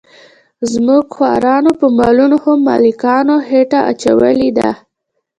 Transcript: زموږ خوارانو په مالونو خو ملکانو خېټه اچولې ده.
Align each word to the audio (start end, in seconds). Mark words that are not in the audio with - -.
زموږ 0.71 1.03
خوارانو 1.15 1.71
په 1.79 1.85
مالونو 1.97 2.37
خو 2.43 2.51
ملکانو 2.67 3.35
خېټه 3.47 3.79
اچولې 3.91 4.49
ده. 4.57 4.69